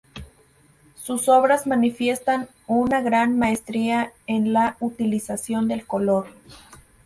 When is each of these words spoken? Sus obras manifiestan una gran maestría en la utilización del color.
Sus 0.99 1.29
obras 1.29 1.67
manifiestan 1.67 2.47
una 2.65 3.01
gran 3.01 3.37
maestría 3.37 4.11
en 4.25 4.51
la 4.51 4.75
utilización 4.79 5.67
del 5.67 5.85
color. 5.85 6.25